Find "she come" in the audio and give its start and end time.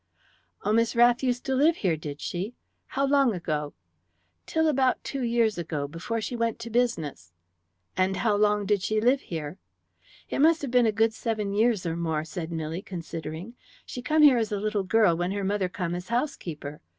13.85-14.23